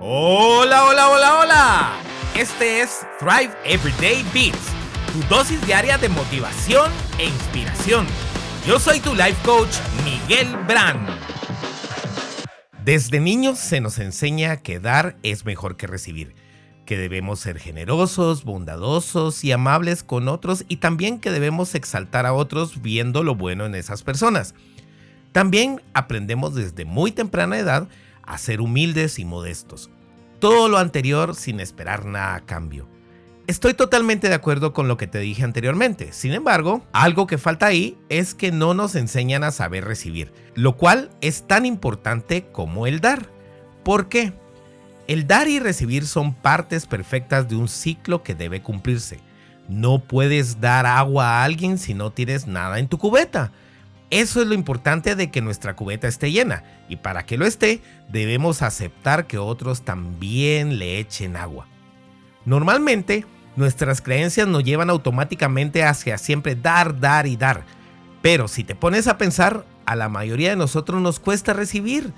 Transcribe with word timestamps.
Hola, 0.00 0.86
hola, 0.86 1.08
hola, 1.08 1.38
hola. 1.40 1.92
Este 2.36 2.80
es 2.80 3.06
Thrive 3.18 3.54
Everyday 3.64 4.24
Beats, 4.34 4.72
tu 5.12 5.22
dosis 5.28 5.64
diaria 5.66 5.96
de 5.98 6.08
motivación 6.08 6.90
e 7.18 7.26
inspiración. 7.26 8.06
Yo 8.66 8.80
soy 8.80 8.98
tu 8.98 9.14
life 9.14 9.36
coach, 9.44 9.74
Miguel 10.04 10.56
Brand. 10.66 11.08
Desde 12.84 13.20
niños 13.20 13.58
se 13.58 13.80
nos 13.80 13.98
enseña 13.98 14.58
que 14.58 14.80
dar 14.80 15.16
es 15.22 15.44
mejor 15.44 15.76
que 15.76 15.86
recibir, 15.86 16.34
que 16.86 16.98
debemos 16.98 17.38
ser 17.38 17.58
generosos, 17.58 18.44
bondadosos 18.44 19.44
y 19.44 19.52
amables 19.52 20.02
con 20.02 20.28
otros 20.28 20.64
y 20.68 20.78
también 20.78 21.20
que 21.20 21.30
debemos 21.30 21.74
exaltar 21.74 22.26
a 22.26 22.32
otros 22.32 22.82
viendo 22.82 23.22
lo 23.22 23.36
bueno 23.36 23.64
en 23.64 23.76
esas 23.76 24.02
personas. 24.02 24.54
También 25.32 25.80
aprendemos 25.94 26.54
desde 26.54 26.84
muy 26.84 27.12
temprana 27.12 27.58
edad 27.58 27.88
a 28.26 28.38
ser 28.38 28.60
humildes 28.60 29.18
y 29.18 29.24
modestos. 29.24 29.90
Todo 30.38 30.68
lo 30.68 30.78
anterior 30.78 31.34
sin 31.34 31.60
esperar 31.60 32.04
nada 32.04 32.34
a 32.34 32.40
cambio. 32.44 32.88
Estoy 33.46 33.74
totalmente 33.74 34.28
de 34.28 34.34
acuerdo 34.34 34.72
con 34.72 34.88
lo 34.88 34.96
que 34.96 35.06
te 35.06 35.18
dije 35.18 35.44
anteriormente. 35.44 36.12
Sin 36.12 36.32
embargo, 36.32 36.82
algo 36.92 37.26
que 37.26 37.36
falta 37.36 37.66
ahí 37.66 37.98
es 38.08 38.34
que 38.34 38.50
no 38.50 38.72
nos 38.72 38.94
enseñan 38.94 39.44
a 39.44 39.50
saber 39.50 39.84
recibir, 39.84 40.32
lo 40.54 40.78
cual 40.78 41.10
es 41.20 41.46
tan 41.46 41.66
importante 41.66 42.46
como 42.52 42.86
el 42.86 43.00
dar. 43.00 43.28
¿Por 43.84 44.08
qué? 44.08 44.32
El 45.06 45.26
dar 45.26 45.48
y 45.48 45.58
recibir 45.58 46.06
son 46.06 46.32
partes 46.32 46.86
perfectas 46.86 47.46
de 47.46 47.56
un 47.56 47.68
ciclo 47.68 48.22
que 48.22 48.34
debe 48.34 48.62
cumplirse. 48.62 49.20
No 49.68 49.98
puedes 49.98 50.60
dar 50.62 50.86
agua 50.86 51.28
a 51.28 51.44
alguien 51.44 51.76
si 51.76 51.92
no 51.92 52.12
tienes 52.12 52.46
nada 52.46 52.78
en 52.78 52.88
tu 52.88 52.96
cubeta. 52.96 53.52
Eso 54.14 54.40
es 54.40 54.46
lo 54.46 54.54
importante 54.54 55.16
de 55.16 55.32
que 55.32 55.40
nuestra 55.40 55.74
cubeta 55.74 56.06
esté 56.06 56.30
llena 56.30 56.62
y 56.88 56.94
para 56.94 57.26
que 57.26 57.36
lo 57.36 57.46
esté 57.46 57.82
debemos 58.08 58.62
aceptar 58.62 59.26
que 59.26 59.38
otros 59.38 59.82
también 59.82 60.78
le 60.78 61.00
echen 61.00 61.34
agua. 61.34 61.66
Normalmente 62.44 63.26
nuestras 63.56 64.00
creencias 64.00 64.46
nos 64.46 64.62
llevan 64.62 64.88
automáticamente 64.88 65.82
hacia 65.82 66.16
siempre 66.16 66.54
dar, 66.54 67.00
dar 67.00 67.26
y 67.26 67.34
dar, 67.34 67.64
pero 68.22 68.46
si 68.46 68.62
te 68.62 68.76
pones 68.76 69.08
a 69.08 69.18
pensar, 69.18 69.66
a 69.84 69.96
la 69.96 70.08
mayoría 70.08 70.50
de 70.50 70.56
nosotros 70.56 71.02
nos 71.02 71.18
cuesta 71.18 71.52
recibir. 71.52 72.12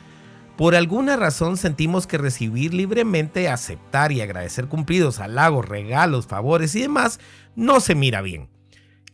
Por 0.58 0.75
alguna 0.75 1.16
razón 1.16 1.56
sentimos 1.56 2.06
que 2.06 2.19
recibir 2.19 2.75
libremente, 2.75 3.48
aceptar 3.48 4.12
y 4.12 4.20
agradecer 4.20 4.66
cumplidos, 4.66 5.19
halagos, 5.19 5.66
regalos, 5.66 6.27
favores 6.27 6.75
y 6.75 6.83
demás 6.83 7.20
no 7.55 7.81
se 7.81 7.94
mira 7.94 8.20
bien. 8.20 8.50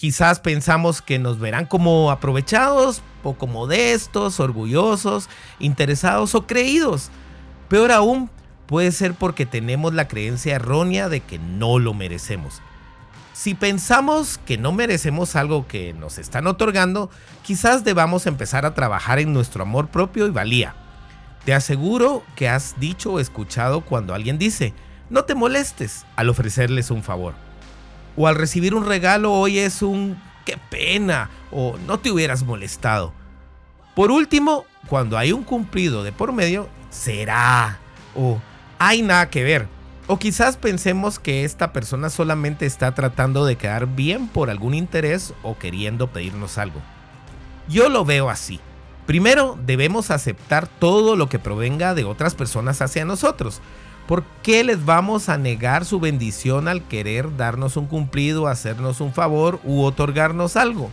Quizás 0.02 0.40
pensamos 0.40 1.00
que 1.00 1.20
nos 1.20 1.38
verán 1.38 1.64
como 1.64 2.10
aprovechados, 2.10 3.02
poco 3.22 3.46
modestos, 3.46 4.40
orgullosos, 4.40 5.28
interesados 5.60 6.34
o 6.34 6.44
creídos. 6.44 7.10
Peor 7.68 7.92
aún, 7.92 8.28
puede 8.66 8.90
ser 8.90 9.14
porque 9.14 9.46
tenemos 9.46 9.94
la 9.94 10.08
creencia 10.08 10.56
errónea 10.56 11.08
de 11.08 11.20
que 11.20 11.38
no 11.38 11.78
lo 11.78 11.94
merecemos. 11.94 12.62
Si 13.32 13.54
pensamos 13.54 14.40
que 14.44 14.58
no 14.58 14.72
merecemos 14.72 15.36
algo 15.36 15.68
que 15.68 15.92
nos 15.92 16.18
están 16.18 16.48
otorgando, 16.48 17.08
quizás 17.44 17.84
debamos 17.84 18.26
empezar 18.26 18.66
a 18.66 18.74
trabajar 18.74 19.20
en 19.20 19.32
nuestro 19.32 19.62
amor 19.62 19.86
propio 19.86 20.26
y 20.26 20.30
valía. 20.30 20.74
Te 21.44 21.54
aseguro 21.54 22.24
que 22.34 22.48
has 22.48 22.74
dicho 22.80 23.12
o 23.12 23.20
escuchado 23.20 23.82
cuando 23.82 24.16
alguien 24.16 24.36
dice, 24.36 24.74
no 25.10 25.26
te 25.26 25.36
molestes 25.36 26.06
al 26.16 26.28
ofrecerles 26.28 26.90
un 26.90 27.04
favor 27.04 27.51
o 28.16 28.26
al 28.26 28.34
recibir 28.34 28.74
un 28.74 28.86
regalo 28.86 29.32
hoy 29.32 29.58
es 29.58 29.82
un 29.82 30.20
qué 30.44 30.58
pena 30.70 31.30
o 31.50 31.76
no 31.86 31.98
te 31.98 32.10
hubieras 32.10 32.42
molestado. 32.42 33.12
Por 33.94 34.10
último, 34.10 34.64
cuando 34.88 35.18
hay 35.18 35.32
un 35.32 35.44
cumplido 35.44 36.02
de 36.02 36.12
por 36.12 36.32
medio, 36.32 36.68
será 36.90 37.78
o 38.14 38.40
hay 38.78 39.02
nada 39.02 39.30
que 39.30 39.44
ver. 39.44 39.68
O 40.06 40.18
quizás 40.18 40.56
pensemos 40.56 41.18
que 41.18 41.44
esta 41.44 41.72
persona 41.72 42.10
solamente 42.10 42.66
está 42.66 42.94
tratando 42.94 43.44
de 43.44 43.56
quedar 43.56 43.86
bien 43.86 44.28
por 44.28 44.50
algún 44.50 44.74
interés 44.74 45.32
o 45.42 45.56
queriendo 45.56 46.08
pedirnos 46.08 46.58
algo. 46.58 46.80
Yo 47.68 47.88
lo 47.88 48.04
veo 48.04 48.28
así. 48.28 48.60
Primero, 49.06 49.58
debemos 49.64 50.10
aceptar 50.10 50.66
todo 50.66 51.16
lo 51.16 51.28
que 51.28 51.38
provenga 51.38 51.94
de 51.94 52.04
otras 52.04 52.34
personas 52.34 52.82
hacia 52.82 53.04
nosotros. 53.04 53.60
¿Por 54.06 54.24
qué 54.42 54.64
les 54.64 54.84
vamos 54.84 55.28
a 55.28 55.38
negar 55.38 55.84
su 55.84 56.00
bendición 56.00 56.68
al 56.68 56.82
querer 56.82 57.36
darnos 57.36 57.76
un 57.76 57.86
cumplido, 57.86 58.48
hacernos 58.48 59.00
un 59.00 59.12
favor 59.12 59.60
u 59.64 59.82
otorgarnos 59.82 60.56
algo? 60.56 60.90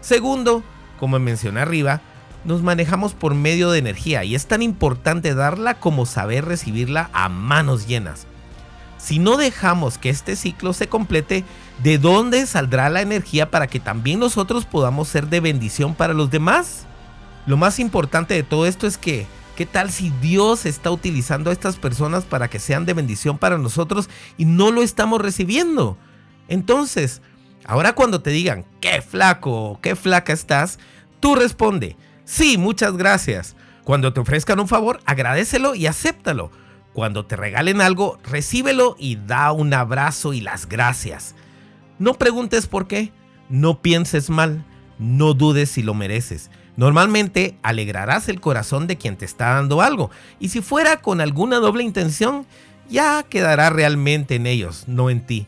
Segundo, 0.00 0.62
como 0.98 1.18
mencioné 1.18 1.60
arriba, 1.60 2.00
nos 2.44 2.62
manejamos 2.62 3.14
por 3.14 3.34
medio 3.34 3.70
de 3.70 3.78
energía 3.78 4.24
y 4.24 4.34
es 4.34 4.46
tan 4.46 4.62
importante 4.62 5.34
darla 5.34 5.74
como 5.74 6.06
saber 6.06 6.44
recibirla 6.44 7.10
a 7.12 7.28
manos 7.28 7.86
llenas. 7.86 8.26
Si 8.98 9.18
no 9.18 9.36
dejamos 9.36 9.96
que 9.96 10.10
este 10.10 10.36
ciclo 10.36 10.72
se 10.72 10.88
complete, 10.88 11.44
¿de 11.82 11.98
dónde 11.98 12.46
saldrá 12.46 12.90
la 12.90 13.00
energía 13.00 13.50
para 13.50 13.66
que 13.66 13.80
también 13.80 14.20
nosotros 14.20 14.66
podamos 14.66 15.08
ser 15.08 15.28
de 15.28 15.40
bendición 15.40 15.94
para 15.94 16.12
los 16.12 16.30
demás? 16.30 16.84
Lo 17.46 17.56
más 17.56 17.78
importante 17.78 18.34
de 18.34 18.42
todo 18.42 18.66
esto 18.66 18.86
es 18.86 18.98
que 18.98 19.26
¿Qué 19.60 19.66
tal 19.66 19.90
si 19.90 20.08
Dios 20.22 20.64
está 20.64 20.90
utilizando 20.90 21.50
a 21.50 21.52
estas 21.52 21.76
personas 21.76 22.24
para 22.24 22.48
que 22.48 22.58
sean 22.58 22.86
de 22.86 22.94
bendición 22.94 23.36
para 23.36 23.58
nosotros 23.58 24.08
y 24.38 24.46
no 24.46 24.70
lo 24.70 24.80
estamos 24.80 25.20
recibiendo? 25.20 25.98
Entonces, 26.48 27.20
ahora 27.66 27.92
cuando 27.92 28.22
te 28.22 28.30
digan, 28.30 28.64
qué 28.80 29.02
flaco, 29.02 29.78
qué 29.82 29.96
flaca 29.96 30.32
estás, 30.32 30.78
tú 31.20 31.34
responde, 31.34 31.98
sí, 32.24 32.56
muchas 32.56 32.96
gracias. 32.96 33.54
Cuando 33.84 34.14
te 34.14 34.20
ofrezcan 34.20 34.60
un 34.60 34.66
favor, 34.66 35.00
agradecelo 35.04 35.74
y 35.74 35.86
acéptalo. 35.86 36.50
Cuando 36.94 37.26
te 37.26 37.36
regalen 37.36 37.82
algo, 37.82 38.18
recíbelo 38.24 38.96
y 38.98 39.16
da 39.16 39.52
un 39.52 39.74
abrazo 39.74 40.32
y 40.32 40.40
las 40.40 40.70
gracias. 40.70 41.34
No 41.98 42.14
preguntes 42.14 42.66
por 42.66 42.86
qué, 42.86 43.12
no 43.50 43.82
pienses 43.82 44.30
mal, 44.30 44.64
no 44.98 45.34
dudes 45.34 45.70
si 45.70 45.82
lo 45.82 45.92
mereces. 45.92 46.50
Normalmente 46.76 47.56
alegrarás 47.62 48.28
el 48.28 48.40
corazón 48.40 48.86
de 48.86 48.96
quien 48.96 49.16
te 49.16 49.24
está 49.24 49.54
dando 49.54 49.82
algo, 49.82 50.10
y 50.38 50.48
si 50.48 50.60
fuera 50.60 50.98
con 50.98 51.20
alguna 51.20 51.56
doble 51.56 51.82
intención, 51.82 52.46
ya 52.88 53.22
quedará 53.22 53.70
realmente 53.70 54.34
en 54.36 54.46
ellos, 54.46 54.84
no 54.86 55.10
en 55.10 55.26
ti. 55.26 55.46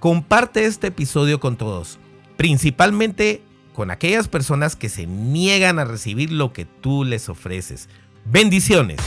Comparte 0.00 0.66
este 0.66 0.88
episodio 0.88 1.40
con 1.40 1.56
todos, 1.56 1.98
principalmente 2.36 3.42
con 3.74 3.90
aquellas 3.90 4.28
personas 4.28 4.74
que 4.76 4.88
se 4.88 5.06
niegan 5.06 5.78
a 5.78 5.84
recibir 5.84 6.32
lo 6.32 6.52
que 6.52 6.64
tú 6.64 7.04
les 7.04 7.28
ofreces. 7.28 7.88
Bendiciones. 8.24 8.98